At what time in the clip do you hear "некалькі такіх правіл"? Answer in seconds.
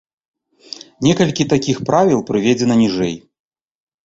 1.09-2.25